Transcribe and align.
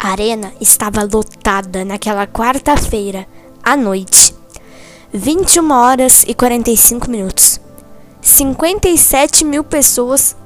A 0.00 0.10
arena 0.10 0.52
estava 0.60 1.02
lotada 1.02 1.84
naquela 1.84 2.24
quarta-feira 2.24 3.26
à 3.64 3.76
noite. 3.76 4.32
21 5.12 5.72
horas 5.72 6.24
e 6.28 6.34
45 6.34 7.10
minutos. 7.10 7.60
57 8.20 9.44
mil 9.44 9.64
pessoas 9.64 10.36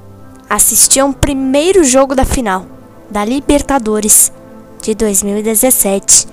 assistiam 0.49 1.11
o 1.11 1.13
primeiro 1.13 1.83
jogo 1.83 2.15
da 2.15 2.25
final 2.25 2.65
da 3.11 3.23
Libertadores 3.23 4.31
de 4.81 4.95
2017 4.95 6.27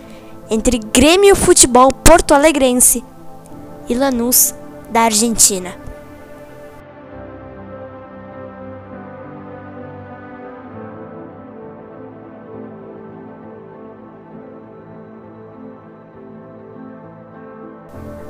entre 0.48 0.79
Grêmio 0.79 1.37
Futebol 1.37 1.93
Porto 1.93 2.32
Alegrense 2.32 3.05
e 3.87 3.95
Lanús 3.95 4.55
da 4.91 5.02
Argentina. 5.02 5.79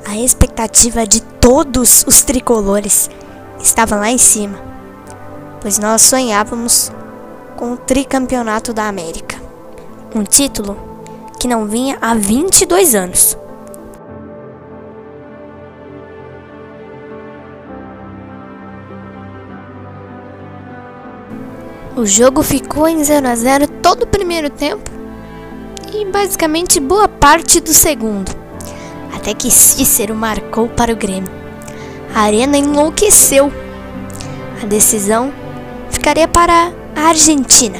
A 0.05 0.17
expectativa 0.17 1.05
de 1.05 1.21
todos 1.21 2.03
os 2.07 2.23
tricolores 2.23 3.09
estava 3.59 3.95
lá 3.95 4.11
em 4.11 4.17
cima, 4.17 4.59
pois 5.61 5.77
nós 5.79 6.01
sonhávamos 6.01 6.91
com 7.55 7.73
o 7.73 7.77
tricampeonato 7.77 8.73
da 8.73 8.87
América. 8.87 9.37
Um 10.13 10.23
título 10.23 10.77
que 11.39 11.47
não 11.47 11.65
vinha 11.65 11.97
há 12.01 12.13
22 12.13 12.95
anos. 12.95 13.37
O 21.95 22.05
jogo 22.05 22.41
ficou 22.41 22.87
em 22.87 23.03
0 23.03 23.27
a 23.27 23.35
0 23.35 23.67
todo 23.81 24.03
o 24.03 24.07
primeiro 24.07 24.49
tempo 24.49 24.89
e 25.93 26.05
basicamente 26.05 26.79
boa 26.79 27.07
parte 27.07 27.59
do 27.59 27.73
segundo, 27.73 28.31
até 29.13 29.33
que 29.33 29.51
Cícero 29.51 30.15
marcou 30.15 30.67
para 30.67 30.93
o 30.93 30.95
Grêmio. 30.95 31.31
A 32.13 32.21
arena 32.21 32.57
enlouqueceu. 32.57 33.51
A 34.61 34.65
decisão 34.65 35.33
ficaria 35.89 36.27
para 36.27 36.71
a 36.95 37.09
Argentina 37.09 37.79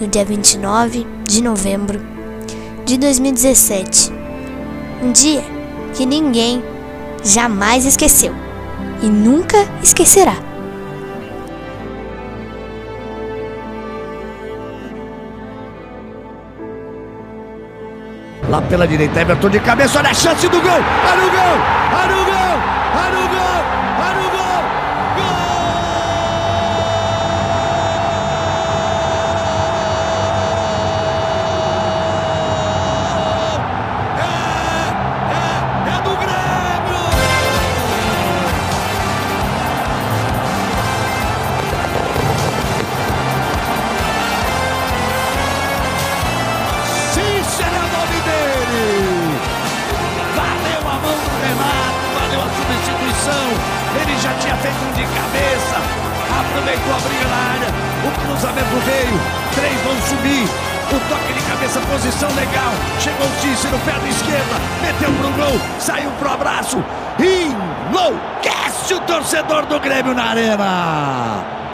no 0.00 0.08
dia 0.08 0.24
29 0.24 1.06
de 1.26 1.42
novembro 1.42 2.00
de 2.84 2.98
2017. 2.98 4.12
Um 5.02 5.12
dia 5.12 5.42
que 5.94 6.04
ninguém 6.04 6.62
jamais 7.22 7.86
esqueceu 7.86 8.34
e 9.02 9.06
nunca 9.06 9.56
esquecerá. 9.82 10.53
Lá 18.54 18.62
pela 18.62 18.86
direita, 18.86 19.20
Everton 19.20 19.50
de 19.50 19.58
cabeça, 19.58 19.98
olha 19.98 20.10
a 20.10 20.14
chance 20.14 20.46
do 20.46 20.60
gol! 20.60 20.70
Olha 20.70 21.26
o 21.26 21.30
gol! 21.32 21.58
Olha 22.00 22.13
o 22.13 22.13
Ele 54.00 54.16
já 54.20 54.32
tinha 54.34 54.56
feito 54.56 54.76
um 54.84 54.92
de 54.92 55.02
cabeça, 55.02 55.76
aproveitou 56.40 56.94
a 56.94 56.98
briga 56.98 57.26
na 57.28 57.36
área, 57.54 57.68
o 58.04 58.10
cruzamento 58.26 58.76
veio, 58.84 59.20
três 59.54 59.80
vão 59.82 59.96
subir. 60.08 60.48
O 60.92 61.00
toque 61.08 61.32
de 61.32 61.40
cabeça, 61.48 61.80
posição 61.80 62.28
legal. 62.34 62.72
Chegou 63.00 63.26
o 63.26 63.40
Cícero, 63.40 63.78
perna 63.84 64.08
esquerda, 64.08 64.56
meteu 64.82 65.12
pro 65.12 65.30
gol, 65.32 65.60
saiu 65.80 66.10
pro 66.12 66.30
abraço. 66.30 66.84
Enlouquece 67.18 68.94
o 68.94 69.00
torcedor 69.00 69.64
do 69.66 69.80
Grêmio 69.80 70.14
na 70.14 70.24
arena. 70.24 71.73